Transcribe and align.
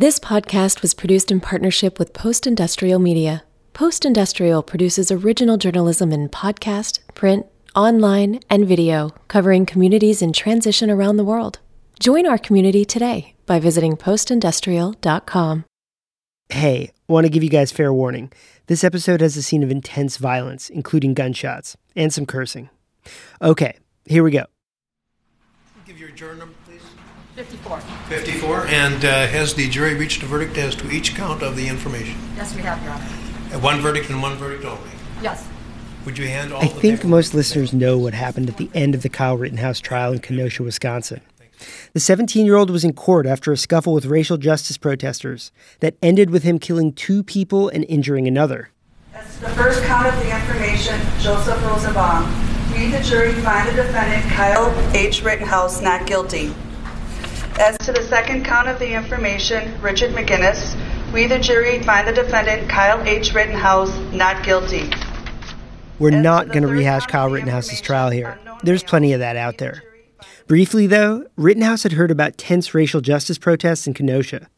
This 0.00 0.18
podcast 0.18 0.80
was 0.80 0.94
produced 0.94 1.30
in 1.30 1.40
partnership 1.40 1.98
with 1.98 2.14
Post 2.14 2.46
Industrial 2.46 2.98
Media. 2.98 3.44
Post 3.74 4.06
Industrial 4.06 4.62
produces 4.62 5.12
original 5.12 5.58
journalism 5.58 6.10
in 6.10 6.30
podcast, 6.30 7.00
print, 7.14 7.44
online, 7.76 8.40
and 8.48 8.66
video, 8.66 9.10
covering 9.28 9.66
communities 9.66 10.22
in 10.22 10.32
transition 10.32 10.90
around 10.90 11.18
the 11.18 11.22
world. 11.22 11.58
Join 11.98 12.26
our 12.26 12.38
community 12.38 12.86
today 12.86 13.34
by 13.44 13.60
visiting 13.60 13.94
postindustrial.com. 13.94 15.66
Hey, 16.48 16.92
want 17.06 17.26
to 17.26 17.30
give 17.30 17.42
you 17.42 17.50
guys 17.50 17.70
fair 17.70 17.92
warning. 17.92 18.32
This 18.68 18.82
episode 18.82 19.20
has 19.20 19.36
a 19.36 19.42
scene 19.42 19.62
of 19.62 19.70
intense 19.70 20.16
violence, 20.16 20.70
including 20.70 21.12
gunshots 21.12 21.76
and 21.94 22.10
some 22.10 22.24
cursing. 22.24 22.70
Okay, 23.42 23.76
here 24.06 24.24
we 24.24 24.30
go. 24.30 24.46
Give 25.84 25.98
your 25.98 26.08
juror 26.08 26.36
number, 26.36 26.54
please. 26.64 26.80
54. 27.36 27.82
54. 28.10 28.66
And 28.66 29.04
uh, 29.04 29.26
has 29.28 29.54
the 29.54 29.68
jury 29.68 29.94
reached 29.94 30.22
a 30.24 30.26
verdict 30.26 30.58
as 30.58 30.74
to 30.76 30.90
each 30.90 31.14
count 31.14 31.42
of 31.42 31.56
the 31.56 31.68
information? 31.68 32.16
Yes, 32.36 32.54
we 32.56 32.60
have, 32.62 32.82
Your 32.82 32.92
Honor. 32.92 33.04
Uh, 33.54 33.58
One 33.60 33.80
verdict 33.80 34.10
and 34.10 34.20
one 34.20 34.36
verdict 34.36 34.64
only. 34.64 34.90
Yes. 35.22 35.46
Would 36.04 36.18
you 36.18 36.26
hand 36.26 36.52
all 36.52 36.60
I 36.62 36.66
the 36.66 36.74
think 36.74 36.96
paper- 36.98 37.08
most 37.08 37.34
listeners 37.34 37.72
know 37.72 37.96
what 37.98 38.12
happened 38.14 38.48
at 38.48 38.56
the 38.56 38.68
end 38.74 38.94
of 38.96 39.02
the 39.02 39.08
Kyle 39.08 39.36
Rittenhouse 39.38 39.78
trial 39.80 40.12
in 40.12 40.18
Kenosha, 40.18 40.62
Wisconsin. 40.64 41.20
The 41.92 42.00
17 42.00 42.46
year 42.46 42.56
old 42.56 42.70
was 42.70 42.84
in 42.84 42.94
court 42.94 43.26
after 43.26 43.52
a 43.52 43.56
scuffle 43.56 43.92
with 43.92 44.06
racial 44.06 44.38
justice 44.38 44.76
protesters 44.78 45.52
that 45.80 45.94
ended 46.02 46.30
with 46.30 46.42
him 46.42 46.58
killing 46.58 46.92
two 46.92 47.22
people 47.22 47.68
and 47.68 47.84
injuring 47.88 48.26
another. 48.26 48.70
As 49.14 49.34
to 49.36 49.40
the 49.42 49.48
first 49.50 49.82
count 49.84 50.06
of 50.08 50.14
the 50.16 50.34
information, 50.34 50.98
Joseph 51.20 51.62
Rosenbaum, 51.64 52.24
we, 52.72 52.86
the 52.90 53.00
jury, 53.02 53.32
find 53.34 53.68
the 53.68 53.74
defendant 53.74 54.24
Kyle 54.32 54.72
H. 54.96 55.22
Rittenhouse 55.22 55.80
not 55.82 56.06
guilty. 56.06 56.52
As 57.60 57.76
to 57.80 57.92
the 57.92 58.02
second 58.04 58.46
count 58.46 58.68
of 58.68 58.78
the 58.78 58.94
information, 58.94 59.78
Richard 59.82 60.12
McGinniss, 60.12 61.12
we, 61.12 61.26
the 61.26 61.38
jury, 61.38 61.82
find 61.82 62.08
the 62.08 62.12
defendant 62.12 62.70
Kyle 62.70 63.02
H. 63.02 63.34
Rittenhouse 63.34 63.94
not 64.14 64.42
guilty. 64.42 64.88
We're 65.98 66.16
As 66.16 66.22
not 66.22 66.48
going 66.48 66.62
to 66.62 66.68
rehash 66.68 67.04
Kyle 67.04 67.28
Rittenhouse's 67.28 67.82
trial 67.82 68.08
here. 68.08 68.38
There's 68.62 68.82
plenty 68.82 69.12
of 69.12 69.20
that 69.20 69.36
out 69.36 69.58
there. 69.58 69.82
Briefly, 70.46 70.86
though, 70.86 71.26
Rittenhouse 71.36 71.82
had 71.82 71.92
heard 71.92 72.10
about 72.10 72.38
tense 72.38 72.72
racial 72.72 73.02
justice 73.02 73.36
protests 73.36 73.86
in 73.86 73.92
Kenosha, 73.92 74.48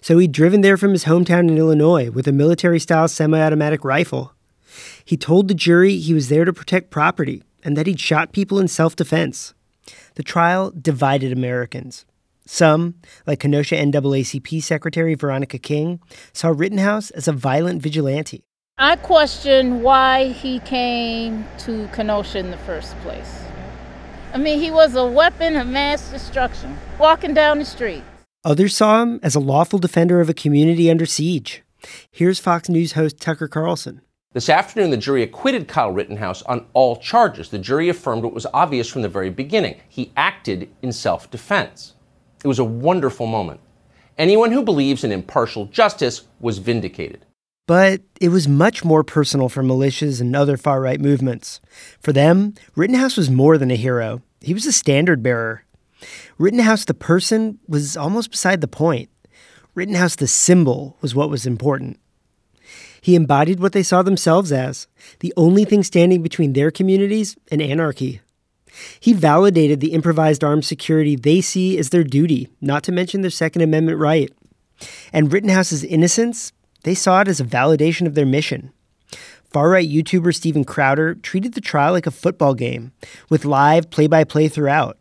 so 0.00 0.16
he'd 0.16 0.32
driven 0.32 0.62
there 0.62 0.78
from 0.78 0.92
his 0.92 1.04
hometown 1.04 1.50
in 1.50 1.58
Illinois 1.58 2.10
with 2.10 2.26
a 2.26 2.32
military 2.32 2.80
style 2.80 3.06
semi 3.06 3.38
automatic 3.38 3.84
rifle. 3.84 4.32
He 5.04 5.18
told 5.18 5.48
the 5.48 5.54
jury 5.54 5.98
he 5.98 6.14
was 6.14 6.30
there 6.30 6.46
to 6.46 6.54
protect 6.54 6.88
property 6.88 7.42
and 7.62 7.76
that 7.76 7.86
he'd 7.86 8.00
shot 8.00 8.32
people 8.32 8.58
in 8.58 8.66
self 8.66 8.96
defense. 8.96 9.52
The 10.14 10.22
trial 10.22 10.72
divided 10.74 11.32
Americans. 11.32 12.06
Some, 12.46 12.94
like 13.26 13.40
Kenosha 13.40 13.74
NAACP 13.74 14.62
Secretary 14.62 15.14
Veronica 15.14 15.58
King, 15.58 16.00
saw 16.32 16.48
Rittenhouse 16.48 17.10
as 17.10 17.28
a 17.28 17.32
violent 17.32 17.82
vigilante. 17.82 18.44
I 18.78 18.96
question 18.96 19.82
why 19.82 20.28
he 20.28 20.60
came 20.60 21.44
to 21.58 21.88
Kenosha 21.92 22.38
in 22.38 22.50
the 22.50 22.58
first 22.58 22.96
place. 23.00 23.42
I 24.32 24.38
mean, 24.38 24.60
he 24.60 24.70
was 24.70 24.94
a 24.94 25.06
weapon 25.06 25.56
of 25.56 25.66
mass 25.66 26.10
destruction, 26.10 26.76
walking 26.98 27.34
down 27.34 27.58
the 27.58 27.64
street. 27.64 28.04
Others 28.44 28.76
saw 28.76 29.02
him 29.02 29.18
as 29.22 29.34
a 29.34 29.40
lawful 29.40 29.78
defender 29.78 30.20
of 30.20 30.28
a 30.28 30.34
community 30.34 30.88
under 30.90 31.06
siege. 31.06 31.64
Here's 32.12 32.38
Fox 32.38 32.68
News 32.68 32.92
host 32.92 33.18
Tucker 33.18 33.48
Carlson. 33.48 34.02
This 34.34 34.48
afternoon, 34.48 34.90
the 34.90 34.98
jury 34.98 35.22
acquitted 35.22 35.66
Kyle 35.66 35.90
Rittenhouse 35.90 36.42
on 36.42 36.66
all 36.74 36.96
charges. 36.96 37.48
The 37.48 37.58
jury 37.58 37.88
affirmed 37.88 38.22
what 38.22 38.34
was 38.34 38.46
obvious 38.52 38.88
from 38.88 39.02
the 39.02 39.08
very 39.08 39.30
beginning 39.30 39.80
he 39.88 40.12
acted 40.16 40.68
in 40.82 40.92
self 40.92 41.30
defense. 41.30 41.94
It 42.44 42.48
was 42.48 42.58
a 42.58 42.64
wonderful 42.64 43.26
moment. 43.26 43.60
Anyone 44.18 44.52
who 44.52 44.62
believes 44.62 45.04
in 45.04 45.12
impartial 45.12 45.66
justice 45.66 46.22
was 46.40 46.58
vindicated. 46.58 47.24
But 47.66 48.02
it 48.20 48.28
was 48.28 48.46
much 48.46 48.84
more 48.84 49.02
personal 49.02 49.48
for 49.48 49.62
militias 49.62 50.20
and 50.20 50.34
other 50.36 50.56
far 50.56 50.80
right 50.80 51.00
movements. 51.00 51.60
For 52.00 52.12
them, 52.12 52.54
Rittenhouse 52.76 53.16
was 53.16 53.28
more 53.28 53.58
than 53.58 53.70
a 53.70 53.76
hero, 53.76 54.22
he 54.40 54.54
was 54.54 54.66
a 54.66 54.72
standard 54.72 55.22
bearer. 55.22 55.64
Rittenhouse, 56.38 56.84
the 56.84 56.94
person, 56.94 57.58
was 57.66 57.96
almost 57.96 58.30
beside 58.30 58.60
the 58.60 58.68
point. 58.68 59.10
Rittenhouse, 59.74 60.16
the 60.16 60.26
symbol, 60.26 60.96
was 61.00 61.14
what 61.14 61.30
was 61.30 61.46
important. 61.46 61.98
He 63.00 63.14
embodied 63.14 63.60
what 63.60 63.72
they 63.72 63.82
saw 63.82 64.02
themselves 64.02 64.52
as 64.52 64.86
the 65.20 65.32
only 65.36 65.64
thing 65.64 65.82
standing 65.82 66.22
between 66.22 66.52
their 66.52 66.70
communities 66.70 67.36
and 67.50 67.62
anarchy. 67.62 68.20
He 69.00 69.12
validated 69.12 69.80
the 69.80 69.92
improvised 69.92 70.44
armed 70.44 70.64
security 70.64 71.16
they 71.16 71.40
see 71.40 71.78
as 71.78 71.90
their 71.90 72.04
duty, 72.04 72.48
not 72.60 72.82
to 72.84 72.92
mention 72.92 73.20
their 73.22 73.30
Second 73.30 73.62
Amendment 73.62 73.98
right. 73.98 74.32
And 75.12 75.32
Rittenhouse's 75.32 75.84
innocence, 75.84 76.52
they 76.82 76.94
saw 76.94 77.20
it 77.20 77.28
as 77.28 77.40
a 77.40 77.44
validation 77.44 78.06
of 78.06 78.14
their 78.14 78.26
mission. 78.26 78.72
Far 79.50 79.70
right 79.70 79.88
YouTuber 79.88 80.34
Steven 80.34 80.64
Crowder 80.64 81.14
treated 81.14 81.54
the 81.54 81.60
trial 81.60 81.92
like 81.92 82.06
a 82.06 82.10
football 82.10 82.54
game, 82.54 82.92
with 83.30 83.44
live 83.44 83.90
play 83.90 84.06
by 84.06 84.24
play 84.24 84.48
throughout. 84.48 84.98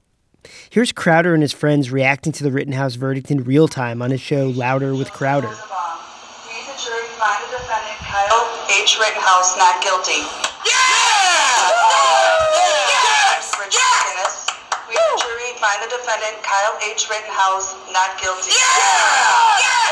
Here's 0.70 0.92
Crowder 0.92 1.34
and 1.34 1.42
his 1.42 1.52
friends 1.52 1.92
reacting 1.92 2.32
to 2.34 2.44
the 2.44 2.52
Rittenhouse 2.52 2.96
verdict 2.96 3.32
in 3.32 3.44
real 3.44 3.68
time 3.68 4.02
on 4.02 4.12
his 4.12 4.22
show 4.22 4.48
Louder 4.48 4.96
with 4.96 5.12
Crowder. 5.12 5.48
Rosenbaum, 5.48 6.00
we, 6.48 6.62
the 6.62 6.78
jury, 6.78 7.08
find 7.18 7.44
the 7.50 7.58
defendant 7.58 7.98
Kyle 7.98 8.46
H. 8.70 8.98
Rittenhouse 9.00 9.58
not 9.58 9.82
guilty. 9.84 10.22
Richard 13.58 13.82
McGinniss, 13.82 14.46
we, 14.88 14.94
the 14.94 15.18
jury, 15.26 15.55
find 15.66 15.82
the 15.82 15.98
defendant 15.98 16.44
Kyle 16.44 16.78
H. 16.92 17.10
Rittenhouse 17.10 17.74
not 17.92 18.22
guilty. 18.22 18.52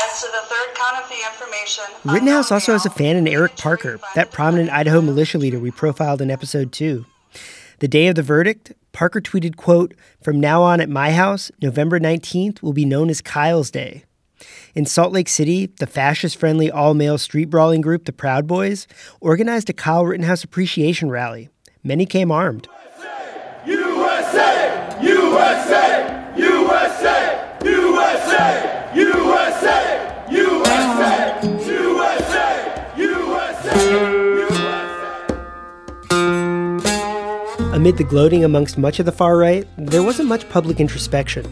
As 0.06 0.22
to 0.22 0.28
the 0.30 0.46
third 0.46 0.74
count 0.74 1.02
of 1.02 1.08
the 1.08 1.18
information, 1.26 1.84
Rittenhouse 2.04 2.52
also 2.52 2.72
has 2.72 2.86
a 2.86 2.90
fan 2.90 3.16
in 3.16 3.26
Eric 3.26 3.56
Parker, 3.56 3.98
that 4.14 4.30
prominent 4.30 4.70
Idaho 4.70 5.00
militia 5.00 5.36
leader 5.36 5.58
we 5.58 5.72
profiled 5.72 6.22
in 6.22 6.30
episode 6.30 6.70
2. 6.70 7.04
The 7.80 7.88
day 7.88 8.06
of 8.06 8.14
the 8.14 8.22
verdict, 8.22 8.72
Parker 8.92 9.20
tweeted, 9.20 9.56
quote, 9.56 9.94
From 10.22 10.38
now 10.38 10.62
on 10.62 10.80
at 10.80 10.88
my 10.88 11.10
house, 11.10 11.50
November 11.60 11.98
19th 11.98 12.62
will 12.62 12.72
be 12.72 12.84
known 12.84 13.10
as 13.10 13.20
Kyle's 13.20 13.72
Day. 13.72 14.04
In 14.76 14.86
Salt 14.86 15.12
Lake 15.12 15.28
City, 15.28 15.66
the 15.66 15.88
fascist 15.88 16.36
friendly 16.36 16.70
all 16.70 16.94
male 16.94 17.18
street 17.18 17.46
brawling 17.46 17.80
group, 17.80 18.04
the 18.04 18.12
Proud 18.12 18.46
Boys, 18.46 18.86
organized 19.20 19.68
a 19.70 19.72
Kyle 19.72 20.06
Rittenhouse 20.06 20.44
appreciation 20.44 21.10
rally. 21.10 21.48
Many 21.82 22.06
came 22.06 22.30
armed. 22.30 22.68
USA, 25.34 26.32
USA, 26.36 27.58
USA, 27.64 28.92
USA, 28.94 30.26
USA, 30.30 31.40
USA, 31.66 32.94
USA. 32.96 33.74
Amid 37.74 37.96
the 37.96 38.04
gloating 38.08 38.44
amongst 38.44 38.78
much 38.78 39.00
of 39.00 39.06
the 39.06 39.12
far 39.12 39.36
right, 39.36 39.66
there 39.76 40.04
wasn't 40.04 40.28
much 40.28 40.48
public 40.50 40.78
introspection, 40.78 41.44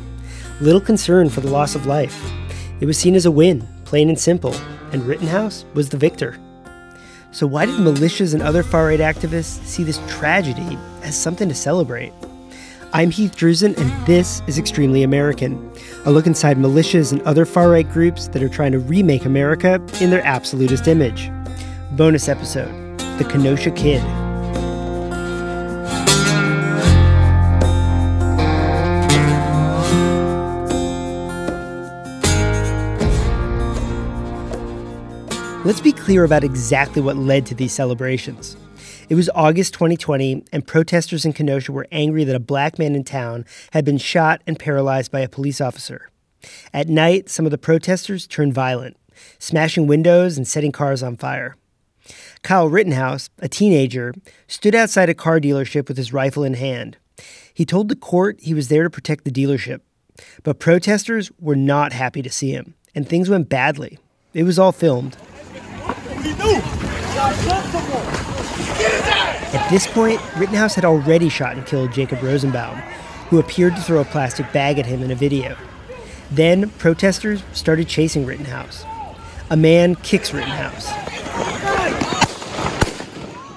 little 0.61 0.81
concern 0.81 1.29
for 1.29 1.41
the 1.41 1.51
loss 1.51 1.75
of 1.75 1.85
life. 1.85 2.31
It 2.79 2.87
was 2.87 2.97
seen 2.97 3.17
as 3.17 3.27
a 3.27 3.33
win, 3.33 3.67
plain 3.85 4.09
and 4.09 4.19
simple, 4.19 4.55
and 4.93 5.05
Rittenhouse 5.05 5.65
was 5.75 5.89
the 5.89 5.97
victor. 5.97 6.39
So, 7.33 7.49
why 7.49 7.67
did 7.67 7.81
militias 7.81 8.33
and 8.33 8.45
other 8.45 8.63
far 8.63 8.87
right 8.87 9.01
activists 9.01 9.65
see 9.67 9.83
this 9.83 9.99
tragedy 10.07 10.79
as 11.03 11.21
something 11.21 11.49
to 11.49 11.55
celebrate? 11.57 12.13
I'm 12.95 13.11
Heath 13.11 13.35
Druzin, 13.35 13.75
and 13.79 14.07
this 14.07 14.43
is 14.47 14.59
Extremely 14.59 15.03
American, 15.03 15.73
a 16.05 16.11
look 16.11 16.27
inside 16.27 16.59
militias 16.59 17.11
and 17.11 17.23
other 17.23 17.47
far 17.47 17.71
right 17.71 17.91
groups 17.91 18.29
that 18.29 18.43
are 18.43 18.51
trying 18.51 18.73
to 18.73 18.81
remake 18.81 19.25
America 19.25 19.81
in 20.03 20.11
their 20.11 20.21
absolutist 20.27 20.87
image. 20.87 21.31
Bonus 21.93 22.29
episode 22.29 22.99
The 23.17 23.25
Kenosha 23.25 23.71
Kid. 23.71 24.03
Let's 35.65 35.81
be 35.81 35.93
clear 35.93 36.25
about 36.25 36.45
exactly 36.45 37.01
what 37.01 37.17
led 37.17 37.47
to 37.47 37.55
these 37.55 37.73
celebrations. 37.73 38.59
It 39.09 39.15
was 39.15 39.29
August 39.35 39.75
2020, 39.75 40.45
and 40.53 40.67
protesters 40.67 41.25
in 41.25 41.33
Kenosha 41.33 41.73
were 41.73 41.89
angry 41.91 42.25
that 42.25 42.37
a 42.37 42.41
black 42.41 42.79
man 42.79 42.95
in 42.95 43.05
town 43.05 43.45
had 43.73 43.85
been 43.85 43.99
shot 43.99 44.43
and 44.47 44.59
paralyzed 44.59 45.11
by 45.11 45.21
a 45.21 45.29
police 45.29 45.61
officer. 45.61 46.09
At 46.73 46.89
night, 46.89 47.29
some 47.29 47.45
of 47.45 47.51
the 47.51 47.59
protesters 47.59 48.27
turned 48.27 48.55
violent, 48.55 48.97
smashing 49.39 49.87
windows 49.87 50.37
and 50.37 50.47
setting 50.47 50.73
cars 50.73 51.03
on 51.03 51.17
fire. 51.17 51.57
Kyle 52.43 52.69
Rittenhouse, 52.69 53.29
a 53.39 53.49
teenager, 53.49 54.15
stood 54.47 54.75
outside 54.75 55.09
a 55.09 55.15
car 55.15 55.41
dealership 55.41 55.89
with 55.89 55.97
his 55.97 56.13
rifle 56.13 56.45
in 56.45 56.55
hand. 56.55 56.97
He 57.53 57.65
told 57.65 57.89
the 57.89 57.97
court 57.97 58.39
he 58.41 58.55
was 58.55 58.69
there 58.69 58.85
to 58.85 58.91
protect 58.91 59.25
the 59.25 59.31
dealership. 59.31 59.81
But 60.43 60.59
protesters 60.59 61.31
were 61.39 61.57
not 61.57 61.93
happy 61.93 62.23
to 62.23 62.31
see 62.31 62.51
him, 62.51 62.75
and 62.95 63.09
things 63.09 63.29
went 63.29 63.49
badly. 63.49 63.99
It 64.35 64.45
was 64.45 64.59
all 64.59 64.73
filmed. 64.73 65.17
At 69.55 69.69
this 69.71 69.87
point, 69.87 70.21
Rittenhouse 70.37 70.75
had 70.75 70.85
already 70.85 71.29
shot 71.29 71.57
and 71.57 71.67
killed 71.67 71.93
Jacob 71.93 72.23
Rosenbaum, 72.23 72.79
who 73.29 73.39
appeared 73.39 73.77
to 73.77 73.83
throw 73.83 74.01
a 74.01 74.05
plastic 74.05 74.53
bag 74.53 74.79
at 74.79 74.87
him 74.87 75.03
in 75.03 75.11
a 75.11 75.15
video. 75.15 75.57
Then 76.31 76.71
protesters 76.71 77.43
started 77.53 77.89
chasing 77.89 78.25
Rittenhouse. 78.25 78.85
A 79.51 79.57
man 79.57 79.97
kicks 79.97 80.33
Rittenhouse. 80.33 80.89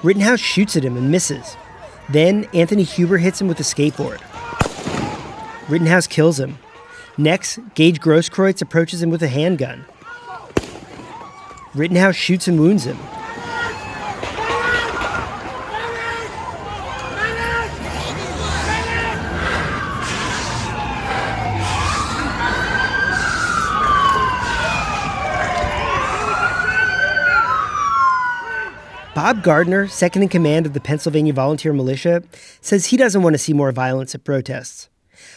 Rittenhouse 0.04 0.40
shoots 0.40 0.76
at 0.76 0.84
him 0.84 0.96
and 0.96 1.10
misses. 1.10 1.56
Then 2.10 2.46
Anthony 2.52 2.82
Huber 2.82 3.18
hits 3.18 3.40
him 3.40 3.48
with 3.48 3.58
a 3.58 3.62
skateboard. 3.62 4.20
Rittenhouse 5.68 6.06
kills 6.06 6.38
him. 6.38 6.58
Next, 7.18 7.58
Gage 7.74 8.00
Grosskreutz 8.00 8.60
approaches 8.60 9.02
him 9.02 9.10
with 9.10 9.22
a 9.22 9.28
handgun. 9.28 9.86
Rittenhouse 11.74 12.14
shoots 12.14 12.46
and 12.46 12.60
wounds 12.60 12.84
him. 12.84 12.98
Bob 29.16 29.42
Gardner, 29.42 29.88
second 29.88 30.24
in 30.24 30.28
command 30.28 30.66
of 30.66 30.74
the 30.74 30.80
Pennsylvania 30.80 31.32
Volunteer 31.32 31.72
Militia, 31.72 32.22
says 32.60 32.84
he 32.84 32.98
doesn't 32.98 33.22
want 33.22 33.32
to 33.32 33.38
see 33.38 33.54
more 33.54 33.72
violence 33.72 34.14
at 34.14 34.24
protests. 34.24 34.90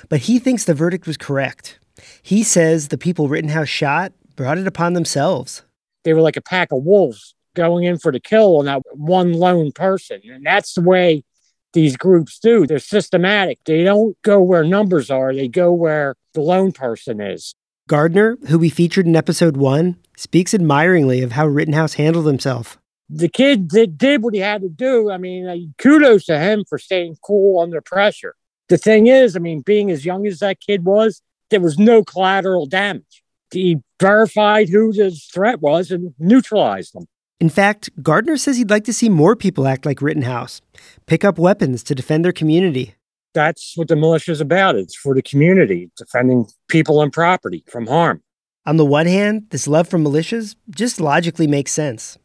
But 0.10 0.20
he 0.20 0.38
thinks 0.38 0.66
the 0.66 0.74
verdict 0.74 1.08
was 1.08 1.16
correct. 1.16 1.80
He 2.22 2.44
says 2.44 2.90
the 2.90 2.98
people 2.98 3.30
Rittenhouse 3.30 3.70
shot 3.70 4.12
brought 4.36 4.58
it 4.58 4.68
upon 4.68 4.96
themselves. 4.96 5.64
They 6.04 6.14
were 6.14 6.20
like 6.20 6.36
a 6.36 6.42
pack 6.42 6.74
of 6.74 6.84
wolves 6.84 7.36
going 7.56 7.86
in 7.86 7.98
for 7.98 8.12
the 8.12 8.20
kill 8.20 8.58
on 8.58 8.66
that 8.66 8.82
one 8.92 9.32
lone 9.32 9.72
person. 9.72 10.20
And 10.26 10.46
that's 10.46 10.74
the 10.74 10.82
way 10.82 11.24
these 11.72 11.96
groups 11.96 12.38
do. 12.38 12.68
They're 12.68 12.80
systematic. 12.80 13.60
They 13.64 13.86
don't 13.86 14.22
go 14.24 14.42
where 14.42 14.66
numbers 14.66 15.10
are, 15.10 15.34
they 15.34 15.48
go 15.48 15.72
where 15.72 16.16
the 16.34 16.42
lone 16.42 16.74
person 16.74 17.22
is. 17.22 17.56
Gardner, 17.88 18.38
who 18.50 18.60
we 18.60 18.70
featured 18.70 19.06
in 19.06 19.16
episode 19.16 19.56
one, 19.56 19.96
speaks 20.18 20.54
admiringly 20.54 21.22
of 21.22 21.32
how 21.32 21.48
Rittenhouse 21.48 21.94
handled 21.94 22.28
himself 22.28 22.78
the 23.10 23.30
kid 23.30 23.68
did, 23.68 23.98
did 23.98 24.22
what 24.22 24.34
he 24.34 24.40
had 24.40 24.62
to 24.62 24.70
do. 24.70 25.12
I 25.12 25.18
mean, 25.18 25.48
uh, 25.48 25.56
kudos 25.82 26.26
to 26.26 26.40
him 26.40 26.64
for 26.68 26.78
staying 26.78 27.18
cool 27.24 27.60
under 27.62 27.82
pressure. 27.82 28.36
The 28.68 28.78
thing 28.78 29.08
is, 29.08 29.36
I 29.36 29.40
mean, 29.40 29.62
being 29.62 29.90
as 29.90 30.06
young 30.06 30.28
as 30.28 30.40
that 30.40 30.60
kid 30.60 30.86
was, 30.86 31.22
there 31.50 31.60
was 31.60 31.80
no 31.80 32.04
collateral 32.04 32.68
damage. 32.68 33.24
He 33.52 33.78
verified 34.00 34.70
who 34.70 34.94
the 34.94 35.10
threat 35.12 35.60
was 35.60 35.90
and 35.90 36.14
neutralized 36.20 36.94
them. 36.94 37.08
In 37.40 37.50
fact, 37.50 37.90
Gardner 38.04 38.38
says 38.38 38.58
he'd 38.58 38.70
like 38.70 38.84
to 38.84 38.94
see 38.94 39.10
more 39.10 39.36
people 39.36 39.68
act 39.68 39.86
like 39.86 40.02
Rittenhouse, 40.02 40.62
pick 41.08 41.24
up 41.26 41.40
weapons 41.40 41.84
to 41.84 41.96
defend 41.96 42.24
their 42.24 42.34
community. 42.34 42.96
That's 43.34 43.78
what 43.78 43.88
the 43.88 43.96
militia 43.96 44.32
is 44.32 44.42
about. 44.42 44.76
It's 44.76 44.96
for 44.96 45.16
the 45.16 45.22
community, 45.22 45.90
defending 45.98 46.48
people 46.68 47.02
and 47.02 47.14
property 47.14 47.64
from 47.68 47.88
harm. 47.88 48.22
On 48.66 48.78
the 48.78 48.86
one 48.86 49.08
hand, 49.08 49.48
this 49.50 49.68
love 49.68 49.88
for 49.88 49.98
militias 49.98 50.56
just 50.70 51.00
logically 51.00 51.48
makes 51.48 51.72
sense. 51.72 52.20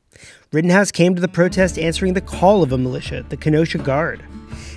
Rittenhouse 0.53 0.93
came 0.93 1.15
to 1.15 1.21
the 1.21 1.29
protest 1.29 1.79
answering 1.79 2.15
the 2.15 2.21
call 2.21 2.63
of 2.63 2.73
a 2.73 2.79
militia, 2.79 3.25
the 3.29 3.37
Kenosha 3.37 3.79
Guard. 3.79 4.23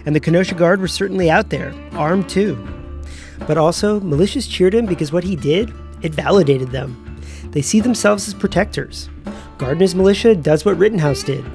And 0.05 0.15
the 0.15 0.19
Kenosha 0.19 0.55
Guard 0.55 0.81
were 0.81 0.87
certainly 0.87 1.29
out 1.29 1.49
there, 1.49 1.73
armed 1.93 2.29
too. 2.29 2.55
But 3.45 3.57
also, 3.57 3.99
militias 3.99 4.49
cheered 4.49 4.73
him 4.73 4.85
because 4.85 5.11
what 5.11 5.23
he 5.23 5.35
did, 5.35 5.73
it 6.01 6.13
validated 6.13 6.71
them. 6.71 7.03
They 7.51 7.61
see 7.61 7.79
themselves 7.79 8.27
as 8.27 8.33
protectors. 8.33 9.09
Gardner's 9.57 9.95
militia 9.95 10.35
does 10.35 10.65
what 10.65 10.77
Rittenhouse 10.77 11.23
did, 11.23 11.45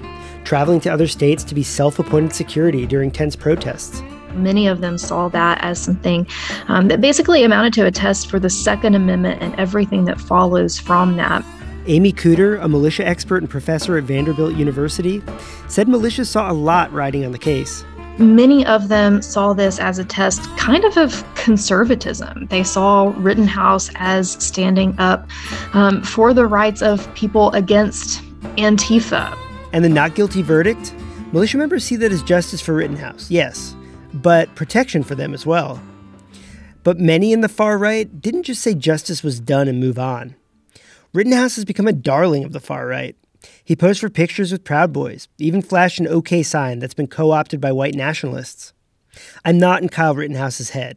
traveling 0.45 0.81
to 0.81 0.93
other 0.93 1.07
states 1.07 1.45
to 1.45 1.55
be 1.55 1.63
self 1.63 1.99
appointed 1.99 2.33
security 2.33 2.87
during 2.87 3.11
tense 3.11 3.37
protests. 3.37 4.03
Many 4.35 4.67
of 4.67 4.81
them 4.81 4.99
saw 4.99 5.29
that 5.29 5.63
as 5.63 5.81
something 5.81 6.27
um, 6.69 6.89
that 6.89 7.01
basically 7.01 7.45
amounted 7.45 7.73
to 7.75 7.87
a 7.87 7.91
test 7.91 8.31
for 8.31 8.39
the 8.39 8.51
Second 8.51 8.95
Amendment 8.95 9.43
and 9.43 9.55
everything 9.59 10.05
that 10.07 10.21
follows 10.21 10.79
from 10.79 11.17
that. 11.17 11.45
Amy 11.87 12.13
Cooter, 12.13 12.63
a 12.63 12.69
militia 12.69 13.07
expert 13.07 13.39
and 13.39 13.51
professor 13.51 13.97
at 13.99 14.05
Vanderbilt 14.05 14.55
University, 14.55 15.23
said 15.69 15.89
militias 15.89 16.27
saw 16.27 16.51
a 16.51 16.55
lot 16.55 16.93
riding 16.93 17.25
on 17.25 17.33
the 17.33 17.39
case. 17.39 17.85
Many 18.19 18.65
of 18.67 18.89
them 18.89 19.23
saw 19.23 19.53
this 19.53 19.81
as 19.81 19.99
a 19.99 20.05
test 20.05 20.43
kind 20.57 20.85
of 20.85 20.97
of 20.97 21.25
conservatism. 21.35 22.47
They 22.47 22.63
saw 22.63 23.13
Rittenhouse 23.17 23.91
as 23.97 24.33
standing 24.33 24.95
up 24.99 25.29
um, 25.73 26.03
for 26.03 26.35
the 26.35 26.47
rights 26.47 26.83
of 26.83 27.13
people 27.15 27.51
against 27.53 28.23
Antifa. 28.57 29.37
And 29.73 29.85
the 29.85 29.89
not 29.89 30.15
guilty 30.15 30.43
verdict? 30.43 30.95
Militia 31.33 31.57
members 31.57 31.85
see 31.85 31.97
that 31.97 32.13
as 32.13 32.23
justice 32.23 32.61
for 32.61 32.75
Rittenhouse, 32.75 33.31
yes, 33.31 33.75
but 34.13 34.55
protection 34.55 35.03
for 35.03 35.15
them 35.15 35.33
as 35.33 35.47
well. 35.47 35.83
But 36.85 37.01
many 37.01 37.33
in 37.33 37.41
the 37.41 37.49
far 37.49 37.79
right 37.79 38.21
didn't 38.21 38.43
just 38.43 38.61
say 38.61 38.75
justice 38.75 39.23
was 39.23 39.41
done 39.41 39.69
and 39.69 39.81
move 39.81 39.99
on. 39.99 40.37
Rittenhouse 41.15 41.57
has 41.57 41.67
become 41.67 41.87
a 41.87 41.93
darling 41.93 42.43
of 42.43 42.53
the 42.53 42.61
far 42.61 42.87
right. 42.87 43.17
He 43.63 43.77
posed 43.77 44.01
for 44.01 44.09
pictures 44.09 44.51
with 44.51 44.65
Proud 44.65 44.95
Boys, 44.95 45.29
even 45.39 45.61
flashed 45.61 46.01
an 46.01 46.09
OK 46.09 46.43
sign 46.43 46.79
that's 46.79 46.95
been 46.95 47.07
co 47.07 47.33
opted 47.33 47.61
by 47.61 47.71
white 47.71 47.95
nationalists. 47.95 48.73
I'm 49.45 49.59
not 49.59 49.83
in 49.83 49.91
Kyle 49.91 50.15
Rittenhouse's 50.15 50.71
head. 50.71 50.97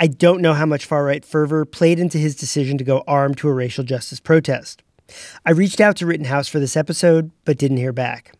I 0.00 0.08
don't 0.08 0.42
know 0.42 0.54
how 0.54 0.66
much 0.66 0.84
far 0.84 1.04
right 1.04 1.24
fervor 1.24 1.64
played 1.64 2.00
into 2.00 2.18
his 2.18 2.34
decision 2.34 2.76
to 2.78 2.84
go 2.84 3.04
armed 3.06 3.38
to 3.38 3.48
a 3.48 3.52
racial 3.52 3.84
justice 3.84 4.18
protest. 4.18 4.82
I 5.46 5.52
reached 5.52 5.80
out 5.80 5.96
to 5.98 6.06
Rittenhouse 6.06 6.48
for 6.48 6.58
this 6.58 6.76
episode, 6.76 7.30
but 7.44 7.58
didn't 7.58 7.76
hear 7.76 7.92
back. 7.92 8.34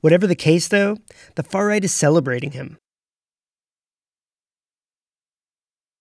Whatever 0.00 0.26
the 0.26 0.34
case, 0.34 0.68
though, 0.68 0.96
the 1.34 1.42
far 1.42 1.66
right 1.66 1.84
is 1.84 1.92
celebrating 1.92 2.52
him. 2.52 2.78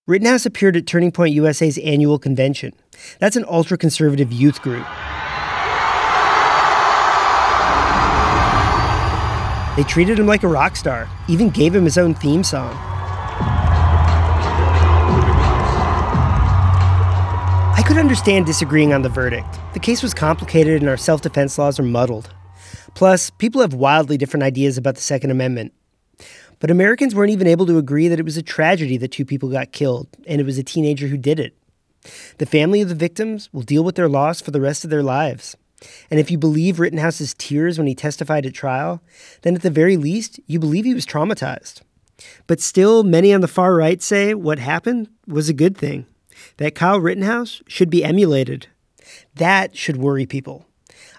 Rittenhouse 0.07 0.46
appeared 0.46 0.78
at 0.78 0.86
Turning 0.86 1.12
Point 1.12 1.34
USA's 1.34 1.80
annual 1.80 2.19
convention. 2.19 2.74
That's 3.18 3.36
an 3.36 3.46
ultra 3.50 3.75
conservative 3.75 4.31
youth 4.31 4.62
group. 4.62 4.86
They 9.75 9.81
treated 9.84 10.19
him 10.19 10.28
like 10.28 10.44
a 10.44 10.48
rock 10.48 10.75
star, 10.75 11.10
even 11.28 11.50
gave 11.50 11.74
him 11.74 11.86
his 11.86 11.98
own 11.98 12.13
theme 12.13 12.44
song. 12.44 12.72
I 17.74 17.84
could 17.84 17.98
understand 17.98 18.46
disagreeing 18.46 18.94
on 18.94 19.01
the 19.01 19.10
verdict. 19.10 19.58
The 19.74 19.80
case 19.80 20.04
was 20.04 20.13
complicated 20.13 20.84
and 20.84 20.90
our 20.90 20.98
self 20.98 21.22
defense 21.22 21.58
laws 21.58 21.80
are 21.80 21.84
muddled. 21.84 22.30
Plus, 22.94 23.31
people 23.31 23.62
have 23.62 23.74
wildly 23.74 24.18
different 24.18 24.44
ideas 24.44 24.78
about 24.78 24.94
the 24.94 25.01
Second 25.01 25.31
Amendment. 25.31 25.74
But 26.60 26.72
Americans 26.72 27.13
weren't 27.13 27.31
even 27.31 27.48
able 27.48 27.66
to 27.66 27.78
agree 27.78 28.07
that 28.07 28.19
it 28.19 28.25
was 28.25 28.38
a 28.38 28.44
tragedy 28.44 28.98
that 28.98 29.12
two 29.12 29.25
people 29.25 29.50
got 29.50 29.72
killed 29.72 30.07
and 30.28 30.40
it 30.40 30.46
was 30.46 30.57
a 30.57 30.63
teenager 30.63 31.07
who 31.07 31.18
did 31.18 31.40
it. 31.40 31.56
The 32.38 32.46
family 32.46 32.81
of 32.81 32.90
the 32.90 32.96
victims 32.96 33.50
will 33.52 33.62
deal 33.62 33.84
with 33.84 33.96
their 33.96 34.10
loss 34.10 34.42
for 34.42 34.52
the 34.52 34.62
rest 34.62 34.84
of 34.84 34.90
their 34.90 35.04
lives. 35.04 35.56
And 36.10 36.19
if 36.19 36.31
you 36.31 36.38
believe 36.38 36.80
Rittenhouse's 36.80 37.34
tears 37.34 37.77
when 37.77 37.88
he 37.88 37.96
testified 37.96 38.46
at 38.46 38.53
trial, 38.53 39.01
then 39.41 39.56
at 39.56 39.62
the 39.62 39.70
very 39.70 39.98
least, 39.98 40.39
you 40.48 40.60
believe 40.60 40.86
he 40.86 40.94
was 40.94 41.06
traumatized. 41.06 41.82
But 42.48 42.62
still, 42.62 43.03
many 43.03 43.34
on 43.34 43.41
the 43.41 43.48
far 43.48 43.75
right 43.75 44.01
say 44.01 44.34
what 44.34 44.60
happened 44.60 45.10
was 45.27 45.50
a 45.50 45.53
good 45.53 45.77
thing, 45.77 46.06
that 46.58 46.75
Kyle 46.75 47.00
Rittenhouse 47.00 47.62
should 47.68 47.89
be 47.89 48.03
emulated. 48.03 48.68
That 49.36 49.75
should 49.75 49.98
worry 49.98 50.25
people. 50.25 50.65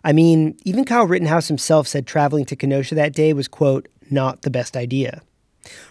I 0.03 0.13
mean, 0.13 0.57
even 0.65 0.85
Kyle 0.85 1.07
Rittenhouse 1.07 1.49
himself 1.49 1.87
said 1.87 2.07
traveling 2.07 2.45
to 2.47 2.57
Kenosha 2.57 2.95
that 2.95 3.13
day 3.13 3.33
was, 3.33 3.49
quote, 3.49 3.89
not 4.11 4.43
the 4.43 4.51
best 4.51 4.77
idea. 4.77 5.23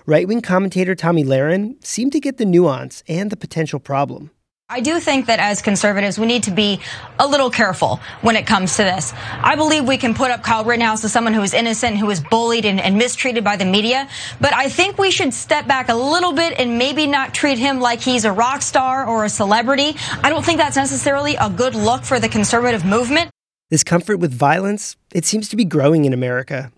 Right 0.05 0.27
wing 0.27 0.41
commentator 0.41 0.95
Tomi 0.95 1.23
Lahren 1.23 1.83
seemed 1.83 2.11
to 2.13 2.19
get 2.19 2.37
the 2.37 2.45
nuance 2.45 3.03
and 3.07 3.29
the 3.29 3.37
potential 3.37 3.79
problem. 3.79 4.31
I 4.67 4.79
do 4.79 4.99
think 4.99 5.27
that 5.27 5.37
as 5.37 5.61
conservatives, 5.61 6.17
we 6.17 6.25
need 6.25 6.43
to 6.43 6.51
be 6.51 6.79
a 7.19 7.27
little 7.27 7.51
careful 7.51 7.99
when 8.21 8.35
it 8.35 8.47
comes 8.47 8.77
to 8.77 8.83
this. 8.83 9.13
I 9.15 9.55
believe 9.55 9.87
we 9.87 9.97
can 9.97 10.15
put 10.15 10.31
up 10.31 10.41
Kyle 10.41 10.63
Rittenhouse 10.65 11.03
as 11.03 11.13
someone 11.13 11.35
who 11.35 11.43
is 11.43 11.53
innocent, 11.53 11.97
who 11.97 12.09
is 12.09 12.19
bullied 12.19 12.65
and, 12.65 12.79
and, 12.79 12.97
mistreated 12.97 13.43
by 13.43 13.57
the 13.57 13.65
media. 13.65 14.09
But 14.41 14.55
I 14.55 14.69
think 14.69 14.97
we 14.97 15.11
should 15.11 15.35
step 15.35 15.67
back 15.67 15.89
a 15.89 15.93
little 15.93 16.33
bit 16.33 16.59
and 16.59 16.79
maybe 16.79 17.05
not 17.05 17.31
treat 17.31 17.59
him 17.59 17.79
like 17.79 18.01
he's 18.01 18.25
a 18.25 18.31
rock 18.31 18.63
star 18.63 19.05
or 19.05 19.23
a 19.23 19.29
celebrity. 19.29 19.95
I 20.23 20.31
don't 20.31 20.43
think 20.43 20.57
that's 20.57 20.77
necessarily 20.77 21.35
a 21.35 21.47
good 21.47 21.75
look 21.75 22.03
for 22.03 22.19
the 22.19 22.27
conservative 22.27 22.83
movement. 22.83 23.29
This 23.69 23.83
comfort 23.83 24.17
with 24.17 24.33
violence, 24.33 24.97
it 25.13 25.25
seems 25.25 25.47
to 25.49 25.55
be 25.55 25.65
growing 25.65 26.05
in 26.05 26.13
America. 26.13 26.71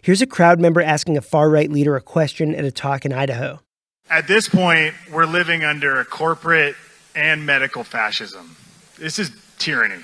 Here's 0.00 0.22
a 0.22 0.26
crowd 0.26 0.60
member 0.60 0.80
asking 0.80 1.16
a 1.16 1.22
far 1.22 1.50
right 1.50 1.70
leader 1.70 1.96
a 1.96 2.00
question 2.00 2.54
at 2.54 2.64
a 2.64 2.70
talk 2.70 3.04
in 3.04 3.12
Idaho. 3.12 3.60
At 4.10 4.26
this 4.26 4.48
point, 4.48 4.94
we're 5.10 5.26
living 5.26 5.64
under 5.64 6.00
a 6.00 6.04
corporate 6.04 6.76
and 7.14 7.46
medical 7.46 7.84
fascism. 7.84 8.56
This 8.98 9.18
is 9.18 9.30
tyranny. 9.58 10.02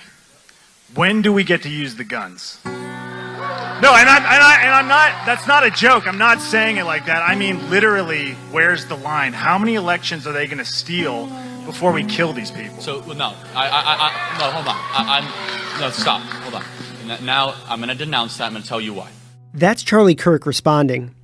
When 0.95 1.21
do 1.21 1.33
we 1.33 1.45
get 1.45 1.63
to 1.63 1.69
use 1.69 1.97
the 1.97 2.05
guns? 2.05 2.59
No, 2.65 3.95
and 3.95 4.09
I'm, 4.09 4.23
and, 4.23 4.43
I, 4.43 4.59
and 4.63 4.71
I'm 4.75 4.89
not, 4.89 5.25
that's 5.25 5.47
not 5.47 5.65
a 5.65 5.71
joke. 5.71 6.09
I'm 6.09 6.19
not 6.19 6.41
saying 6.41 6.79
it 6.79 6.85
like 6.85 7.07
that. 7.07 7.23
I 7.23 7.37
mean, 7.37 7.71
literally, 7.71 8.33
where's 8.51 8.87
the 8.87 8.97
line? 8.97 9.33
How 9.33 9.59
many 9.59 9.77
elections 9.77 10.27
are 10.27 10.33
they 10.33 10.47
going 10.47 10.59
to 10.59 10.65
steal 10.65 11.27
before 11.65 11.93
we 11.93 12.03
kill 12.03 12.33
these 12.33 12.51
people? 12.51 12.81
So, 12.81 13.01
no, 13.13 13.35
I, 13.55 13.69
I, 13.69 13.81
I, 14.09 14.39
no, 14.39 14.51
hold 14.51 14.67
on. 14.67 14.75
I, 14.75 15.19
am 15.19 15.81
no, 15.81 15.91
stop, 15.91 16.23
hold 16.23 16.55
on. 16.55 17.25
Now, 17.25 17.55
I'm 17.69 17.79
going 17.79 17.91
to 17.91 17.95
denounce 17.95 18.39
that. 18.39 18.47
I'm 18.47 18.53
going 18.53 18.63
to 18.63 18.69
tell 18.69 18.81
you 18.81 18.95
why. 18.95 19.11
That's 19.55 19.83
Charlie 19.83 20.15
Kirk 20.15 20.47
responding. 20.47 21.15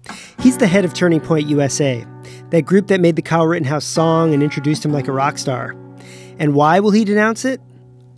He's 0.41 0.59
the 0.59 0.67
head 0.67 0.85
of 0.85 0.95
Turning 0.95 1.21
Point 1.21 1.47
USA, 1.49 2.05
that 2.51 2.63
group 2.63 2.89
that 2.89 3.01
made 3.01 3.17
the 3.17 3.23
Kyle 3.23 3.47
Rittenhouse 3.47 3.85
song 3.85 4.33
and 4.33 4.43
introduced 4.43 4.85
him 4.85 4.93
like 4.93 5.09
a 5.09 5.13
rock 5.13 5.39
star. 5.39 5.77
And 6.39 6.55
why 6.55 6.81
will 6.81 6.91
he 6.91 7.05
denounce 7.05 7.45
it? 7.45 7.61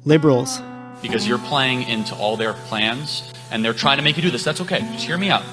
Liberals. 0.04 0.60
Because 1.02 1.26
you're 1.26 1.38
playing 1.38 1.82
into 1.82 2.14
all 2.14 2.36
their 2.36 2.54
plans 2.54 3.32
and 3.50 3.64
they're 3.64 3.74
trying 3.74 3.98
to 3.98 4.02
make 4.02 4.16
you 4.16 4.22
do 4.22 4.30
this. 4.30 4.44
That's 4.44 4.60
okay. 4.62 4.80
Just 4.92 5.04
hear 5.04 5.18
me 5.18 5.28
out. 5.28 5.44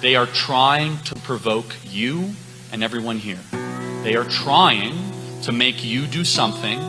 They 0.00 0.16
are 0.16 0.26
trying 0.26 0.98
to 1.04 1.14
provoke 1.14 1.74
you 1.84 2.30
and 2.72 2.82
everyone 2.82 3.18
here. 3.18 3.38
They 4.02 4.16
are 4.16 4.24
trying 4.24 4.94
to 5.42 5.52
make 5.52 5.84
you 5.84 6.06
do 6.06 6.24
something 6.24 6.80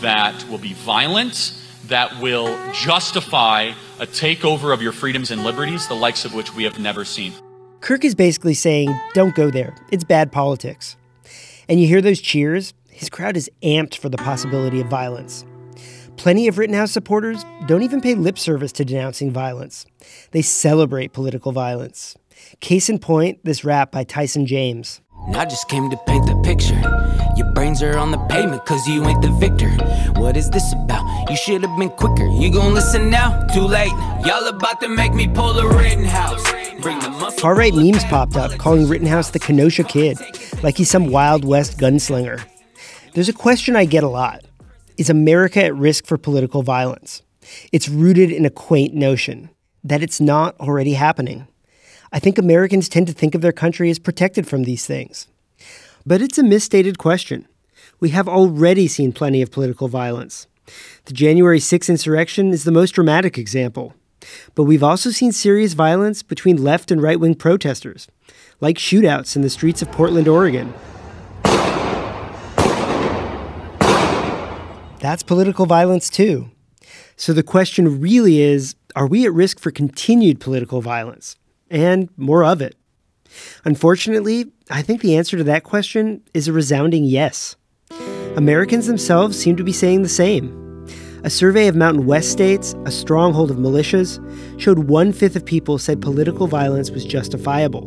that 0.00 0.48
will 0.48 0.58
be 0.58 0.72
violent, 0.72 1.54
that 1.88 2.20
will 2.20 2.56
justify 2.72 3.72
a 3.98 4.06
takeover 4.06 4.72
of 4.72 4.80
your 4.80 4.92
freedoms 4.92 5.30
and 5.30 5.42
liberties, 5.42 5.88
the 5.88 5.94
likes 5.94 6.24
of 6.24 6.34
which 6.34 6.54
we 6.54 6.64
have 6.64 6.78
never 6.78 7.04
seen. 7.04 7.32
Kirk 7.80 8.04
is 8.04 8.14
basically 8.14 8.54
saying, 8.54 8.94
don't 9.14 9.34
go 9.34 9.50
there. 9.50 9.76
It's 9.90 10.04
bad 10.04 10.32
politics. 10.32 10.96
And 11.68 11.80
you 11.80 11.86
hear 11.86 12.00
those 12.00 12.20
cheers? 12.20 12.74
His 12.90 13.08
crowd 13.10 13.36
is 13.36 13.50
amped 13.62 13.96
for 13.96 14.08
the 14.08 14.16
possibility 14.16 14.80
of 14.80 14.88
violence. 14.88 15.44
Plenty 16.16 16.48
of 16.48 16.58
Rittenhouse 16.58 16.90
supporters 16.90 17.44
don't 17.66 17.82
even 17.82 18.00
pay 18.00 18.14
lip 18.14 18.38
service 18.38 18.72
to 18.72 18.84
denouncing 18.84 19.30
violence. 19.30 19.86
They 20.32 20.42
celebrate 20.42 21.12
political 21.12 21.52
violence. 21.52 22.16
Case 22.60 22.88
in 22.88 22.98
point, 22.98 23.44
this 23.44 23.64
rap 23.64 23.92
by 23.92 24.02
Tyson 24.02 24.46
James. 24.46 25.00
I 25.34 25.44
just 25.44 25.68
came 25.68 25.90
to 25.90 25.96
paint 26.06 26.26
the 26.26 26.34
picture. 26.42 26.80
Your 27.36 27.52
brains 27.52 27.82
are 27.82 27.96
on 27.98 28.10
the 28.10 28.18
pavement 28.28 28.64
cause 28.64 28.88
you 28.88 29.04
ain't 29.04 29.22
the 29.22 29.30
victor. 29.30 29.68
What 30.20 30.36
is 30.36 30.50
this 30.50 30.72
about? 30.72 31.30
You 31.30 31.36
should 31.36 31.62
have 31.62 31.78
been 31.78 31.90
quicker. 31.90 32.26
You 32.26 32.50
gon' 32.50 32.74
listen 32.74 33.10
now? 33.10 33.46
Too 33.54 33.62
late. 33.62 33.92
Y'all 34.24 34.46
about 34.46 34.80
to 34.80 34.88
make 34.88 35.12
me 35.14 35.28
pull 35.28 35.58
a 35.58 35.76
Rittenhouse. 35.76 36.42
Bring 36.80 36.98
the 37.00 37.10
muscle. 37.10 37.38
Far 37.40 37.54
right 37.54 37.74
memes 37.74 38.04
popped 38.04 38.36
up 38.36 38.52
calling 38.58 38.88
Rittenhouse 38.88 39.30
the 39.30 39.38
Kenosha 39.38 39.84
Kid, 39.84 40.18
like 40.62 40.76
he's 40.76 40.90
some 40.90 41.10
Wild 41.10 41.44
West 41.44 41.78
gunslinger. 41.78 42.42
There's 43.14 43.28
a 43.28 43.32
question 43.34 43.76
I 43.76 43.84
get 43.84 44.04
a 44.04 44.08
lot 44.08 44.44
Is 44.96 45.10
America 45.10 45.64
at 45.64 45.74
risk 45.74 46.06
for 46.06 46.16
political 46.16 46.62
violence? 46.62 47.22
It's 47.72 47.88
rooted 47.88 48.30
in 48.30 48.44
a 48.44 48.50
quaint 48.50 48.94
notion 48.94 49.50
that 49.84 50.02
it's 50.02 50.20
not 50.20 50.58
already 50.60 50.94
happening. 50.94 51.46
I 52.10 52.18
think 52.18 52.38
Americans 52.38 52.88
tend 52.88 53.06
to 53.08 53.12
think 53.12 53.34
of 53.34 53.42
their 53.42 53.52
country 53.52 53.90
as 53.90 53.98
protected 53.98 54.46
from 54.46 54.64
these 54.64 54.86
things. 54.86 55.28
But 56.06 56.22
it's 56.22 56.38
a 56.38 56.42
misstated 56.42 56.96
question. 56.98 57.46
We 58.00 58.10
have 58.10 58.28
already 58.28 58.88
seen 58.88 59.12
plenty 59.12 59.42
of 59.42 59.50
political 59.50 59.88
violence. 59.88 60.46
The 61.04 61.12
January 61.12 61.58
6th 61.58 61.88
insurrection 61.88 62.50
is 62.50 62.64
the 62.64 62.72
most 62.72 62.92
dramatic 62.92 63.36
example. 63.36 63.94
But 64.54 64.64
we've 64.64 64.82
also 64.82 65.10
seen 65.10 65.32
serious 65.32 65.74
violence 65.74 66.22
between 66.22 66.62
left 66.62 66.90
and 66.90 67.02
right 67.02 67.20
wing 67.20 67.34
protesters, 67.34 68.08
like 68.60 68.78
shootouts 68.78 69.36
in 69.36 69.42
the 69.42 69.50
streets 69.50 69.82
of 69.82 69.92
Portland, 69.92 70.28
Oregon. 70.28 70.72
That's 75.00 75.22
political 75.22 75.66
violence 75.66 76.10
too. 76.10 76.50
So 77.16 77.32
the 77.32 77.42
question 77.42 78.00
really 78.00 78.40
is 78.40 78.74
are 78.96 79.06
we 79.06 79.26
at 79.26 79.32
risk 79.32 79.60
for 79.60 79.70
continued 79.70 80.40
political 80.40 80.80
violence? 80.80 81.36
And 81.70 82.08
more 82.16 82.44
of 82.44 82.60
it? 82.60 82.76
Unfortunately, 83.64 84.46
I 84.70 84.82
think 84.82 85.00
the 85.00 85.16
answer 85.16 85.36
to 85.36 85.44
that 85.44 85.64
question 85.64 86.22
is 86.34 86.48
a 86.48 86.52
resounding 86.52 87.04
yes. 87.04 87.56
Americans 88.36 88.86
themselves 88.86 89.38
seem 89.38 89.56
to 89.56 89.64
be 89.64 89.72
saying 89.72 90.02
the 90.02 90.08
same. 90.08 90.86
A 91.24 91.30
survey 91.30 91.66
of 91.66 91.74
Mountain 91.74 92.06
West 92.06 92.30
states, 92.30 92.74
a 92.84 92.90
stronghold 92.92 93.50
of 93.50 93.56
militias, 93.56 94.18
showed 94.60 94.80
one 94.80 95.12
fifth 95.12 95.34
of 95.34 95.44
people 95.44 95.76
said 95.78 96.00
political 96.00 96.46
violence 96.46 96.90
was 96.90 97.04
justifiable. 97.04 97.86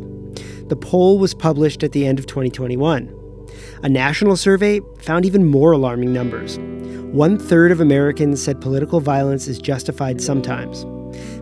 The 0.68 0.76
poll 0.76 1.18
was 1.18 1.34
published 1.34 1.82
at 1.82 1.92
the 1.92 2.06
end 2.06 2.18
of 2.18 2.26
2021. 2.26 3.18
A 3.82 3.88
national 3.88 4.36
survey 4.36 4.80
found 5.00 5.24
even 5.24 5.46
more 5.46 5.72
alarming 5.72 6.12
numbers. 6.12 6.58
One 7.12 7.38
third 7.38 7.72
of 7.72 7.80
Americans 7.80 8.42
said 8.42 8.60
political 8.60 9.00
violence 9.00 9.48
is 9.48 9.58
justified 9.58 10.20
sometimes. 10.20 10.84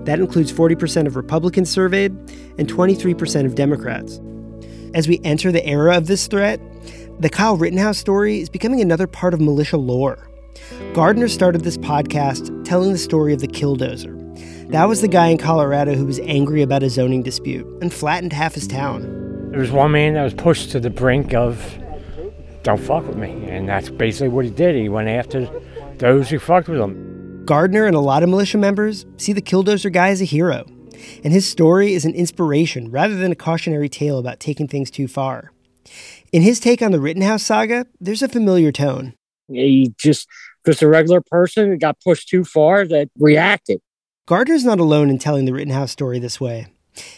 That 0.05 0.19
includes 0.21 0.53
40% 0.53 1.07
of 1.07 1.17
Republicans 1.17 1.71
surveyed 1.71 2.13
and 2.59 2.69
23% 2.69 3.47
of 3.47 3.55
Democrats. 3.55 4.21
As 4.95 5.07
we 5.07 5.21
enter 5.25 5.53
the 5.53 5.65
era 5.67 5.97
of 5.97 6.07
this 6.07 6.27
threat, 6.27 6.61
the 7.21 7.29
Kyle 7.29 7.57
Rittenhouse 7.57 7.99
story 7.99 8.41
is 8.41 8.49
becoming 8.49 8.81
another 8.81 9.07
part 9.07 9.35
of 9.35 9.41
militia 9.41 9.77
lore. 9.77 10.29
Gardner 10.95 11.29
started 11.29 11.63
this 11.63 11.77
podcast 11.77 12.65
telling 12.65 12.93
the 12.93 12.99
story 12.99 13.33
of 13.33 13.41
the 13.41 13.49
killdozer. 13.49 14.17
That 14.71 14.89
was 14.89 15.01
the 15.01 15.09
guy 15.09 15.29
in 15.29 15.39
Colorado 15.39 15.95
who 15.95 16.07
was 16.07 16.19
angry 16.21 16.63
about 16.63 16.83
a 16.83 16.91
zoning 16.91 17.23
dispute 17.23 17.67
and 17.83 17.93
flattened 17.93 18.33
half 18.33 18.55
his 18.55 18.67
town. 18.67 19.03
There 19.51 19.61
was 19.61 19.71
one 19.71 19.93
man 19.93 20.15
that 20.15 20.23
was 20.23 20.35
pushed 20.35 20.71
to 20.71 20.81
the 20.81 20.91
brink 20.91 21.35
of 21.35 21.79
don't 22.63 22.81
fuck 22.81 23.07
with 23.07 23.17
me. 23.17 23.31
And 23.49 23.69
that's 23.69 23.91
basically 23.91 24.29
what 24.29 24.45
he 24.45 24.51
did. 24.51 24.75
He 24.77 24.89
went 24.89 25.09
after 25.09 25.49
those 25.97 26.29
who 26.31 26.39
fucked 26.39 26.69
with 26.69 26.81
him. 26.81 27.10
Gardner 27.51 27.85
and 27.85 27.97
a 27.97 28.01
lot 28.01 28.23
of 28.23 28.29
militia 28.29 28.59
members 28.59 29.07
see 29.17 29.33
the 29.33 29.43
Killdozer 29.43 29.93
guy 29.93 30.11
as 30.11 30.23
a 30.23 30.25
hero, 30.25 30.65
and 31.25 31.33
his 31.33 31.49
story 31.49 31.95
is 31.95 32.05
an 32.05 32.15
inspiration 32.15 32.93
rather 32.93 33.17
than 33.17 33.33
a 33.33 33.35
cautionary 33.35 33.89
tale 33.89 34.19
about 34.21 34.39
taking 34.39 34.69
things 34.69 34.89
too 34.89 35.09
far. 35.09 35.51
In 36.31 36.43
his 36.43 36.61
take 36.61 36.81
on 36.81 36.93
the 36.93 37.01
Rittenhouse 37.01 37.43
saga, 37.43 37.87
there's 38.01 38.23
a 38.23 38.29
familiar 38.29 38.71
tone. 38.71 39.15
He 39.49 39.93
just, 39.99 40.29
just 40.65 40.81
a 40.81 40.87
regular 40.87 41.21
person 41.21 41.77
got 41.79 41.99
pushed 42.05 42.29
too 42.29 42.45
far 42.45 42.87
that 42.87 43.09
reacted. 43.19 43.81
Gardner's 44.29 44.65
not 44.65 44.79
alone 44.79 45.11
in 45.11 45.19
telling 45.19 45.45
the 45.45 45.53
Rittenhouse 45.53 45.91
story 45.91 46.21
this 46.21 46.41
way. 46.41 46.69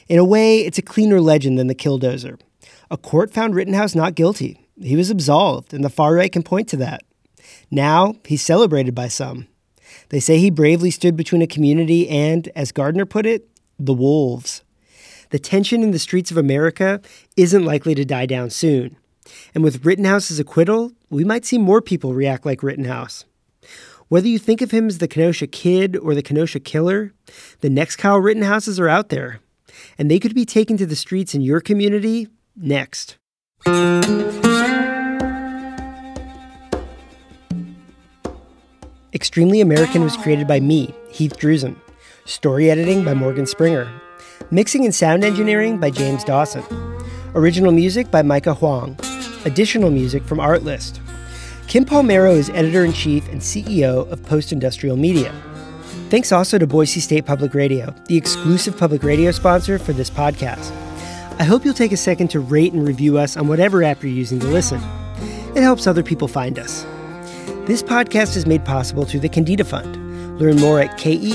In 0.09 0.19
a 0.19 0.25
way, 0.25 0.61
it's 0.61 0.79
a 0.79 0.83
cleaner 0.83 1.21
legend 1.21 1.59
than 1.59 1.67
the 1.67 1.75
Killdozer. 1.75 2.41
A 2.91 2.97
court 2.97 3.35
found 3.35 3.55
Rittenhouse 3.55 3.95
not 3.95 4.15
guilty. 4.15 4.67
He 4.81 4.97
was 4.97 5.11
absolved, 5.11 5.75
and 5.75 5.85
the 5.85 5.91
far 5.91 6.15
right 6.15 6.33
can 6.33 6.43
point 6.43 6.69
to 6.69 6.79
that. 6.79 7.03
Now, 7.71 8.15
he's 8.25 8.41
celebrated 8.41 8.95
by 8.95 9.09
some. 9.09 9.49
They 10.09 10.21
say 10.21 10.39
he 10.39 10.51
bravely 10.51 10.91
stood 10.91 11.17
between 11.17 11.43
a 11.43 11.47
community 11.47 12.09
and, 12.09 12.49
as 12.55 12.73
Gardner 12.73 13.07
put 13.07 13.27
it, 13.27 13.49
the 13.79 13.95
wolves. 13.95 14.63
The 15.31 15.39
tension 15.39 15.83
in 15.83 15.93
the 15.93 15.99
streets 15.99 16.31
of 16.31 16.37
America 16.37 17.01
isn't 17.37 17.65
likely 17.65 17.95
to 17.95 18.05
die 18.05 18.27
down 18.27 18.51
soon. 18.51 18.97
And 19.55 19.65
with 19.65 19.85
Rittenhouse's 19.85 20.39
acquittal, 20.39 20.93
we 21.11 21.25
might 21.25 21.45
see 21.45 21.59
more 21.59 21.81
people 21.81 22.13
react 22.13 22.45
like 22.45 22.63
Rittenhouse. 22.63 23.25
Whether 24.09 24.29
you 24.29 24.39
think 24.39 24.61
of 24.61 24.73
him 24.73 24.89
as 24.89 24.99
the 24.99 25.09
Kenosha 25.09 25.47
Kid 25.47 25.97
or 25.97 26.15
the 26.15 26.23
Kenosha 26.23 26.61
Killer, 26.61 27.15
the 27.61 27.71
next 27.71 27.97
Kyle 27.97 28.19
Rittenhouses 28.19 28.79
are 28.79 28.89
out 28.89 29.09
there. 29.09 29.41
And 29.97 30.11
they 30.11 30.19
could 30.19 30.35
be 30.35 30.45
taken 30.45 30.77
to 30.77 30.85
the 30.85 30.97
streets 30.97 31.35
in 31.35 31.41
your 31.41 31.61
community 31.61 32.29
next. 32.55 33.17
Extremely 39.23 39.61
American 39.61 40.03
was 40.03 40.17
created 40.17 40.49
by 40.49 40.59
me, 40.59 40.93
Heath 41.09 41.39
Druzin. 41.39 41.77
Story 42.25 42.73
editing 42.73 43.05
by 43.05 43.15
Morgan 43.15 43.47
Springer. 43.47 43.89
Mixing 44.51 44.85
and 44.85 44.93
sound 44.93 45.23
engineering 45.23 45.79
by 45.79 45.91
James 45.91 46.25
Dawson. 46.25 46.65
Original 47.37 47.71
music 47.71 48.11
by 48.11 48.23
Micah 48.23 48.55
Huang. 48.55 48.99
Additional 49.45 49.93
music 49.93 50.25
from 50.25 50.39
Artlist. 50.39 50.99
Kim 51.69 51.85
Palmero 51.85 52.33
is 52.33 52.51
editor 52.51 52.85
in 52.85 52.93
chief 52.93 53.29
and 53.29 53.41
CEO 53.41 54.11
of 54.11 54.21
Post 54.25 54.51
Industrial 54.51 54.97
Media. 54.97 55.33
Thanks 56.11 56.33
also 56.33 56.59
to 56.59 56.67
Boise 56.67 56.99
State 56.99 57.25
Public 57.25 57.55
Radio, 57.55 57.95
the 58.07 58.17
exclusive 58.17 58.77
public 58.77 59.05
radio 59.05 59.31
sponsor 59.31 59.79
for 59.79 59.93
this 59.93 60.11
podcast. 60.11 60.73
I 61.39 61.45
hope 61.45 61.65
you'll 61.65 61.75
take 61.75 61.93
a 61.93 61.97
second 61.97 62.27
to 62.31 62.41
rate 62.41 62.73
and 62.73 62.85
review 62.85 63.19
us 63.19 63.37
on 63.37 63.47
whatever 63.47 63.85
app 63.85 64.03
you're 64.03 64.11
using 64.11 64.41
to 64.41 64.49
listen. 64.49 64.81
It 65.55 65.63
helps 65.63 65.87
other 65.87 66.03
people 66.03 66.27
find 66.27 66.59
us. 66.59 66.85
This 67.65 67.83
podcast 67.83 68.37
is 68.37 68.45
made 68.45 68.65
possible 68.65 69.05
through 69.05 69.21
the 69.21 69.29
Kendeda 69.29 69.65
Fund. 69.65 70.41
Learn 70.41 70.57
more 70.57 70.81
at 70.81 70.99
kendeda.org. 70.99 71.27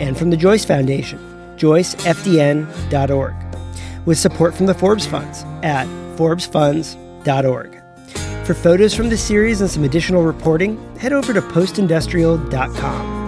And 0.00 0.18
from 0.18 0.30
the 0.30 0.36
Joyce 0.36 0.64
Foundation, 0.64 1.20
joycefdn.org. 1.56 3.34
With 4.06 4.18
support 4.18 4.54
from 4.54 4.66
the 4.66 4.74
Forbes 4.74 5.06
Funds 5.06 5.44
at 5.62 5.86
forbesfunds.org. 6.16 7.80
For 8.44 8.54
photos 8.54 8.94
from 8.94 9.08
the 9.08 9.16
series 9.16 9.60
and 9.60 9.70
some 9.70 9.84
additional 9.84 10.24
reporting, 10.24 10.76
head 10.96 11.12
over 11.12 11.32
to 11.32 11.40
postindustrial.com. 11.40 13.19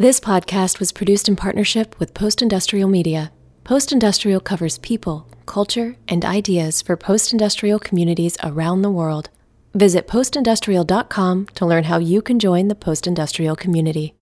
This 0.00 0.18
podcast 0.18 0.80
was 0.80 0.92
produced 0.92 1.28
in 1.28 1.36
partnership 1.36 1.94
with 1.98 2.14
Post 2.14 2.40
Industrial 2.40 2.88
Media. 2.88 3.32
Post 3.64 3.92
Industrial 3.92 4.40
covers 4.40 4.78
people, 4.78 5.28
culture, 5.44 5.94
and 6.08 6.24
ideas 6.24 6.80
for 6.80 6.96
post 6.96 7.32
industrial 7.34 7.78
communities 7.78 8.38
around 8.42 8.80
the 8.80 8.90
world. 8.90 9.28
Visit 9.74 10.08
postindustrial.com 10.08 11.48
to 11.48 11.66
learn 11.66 11.84
how 11.84 11.98
you 11.98 12.22
can 12.22 12.38
join 12.38 12.68
the 12.68 12.74
post 12.74 13.06
industrial 13.06 13.56
community. 13.56 14.14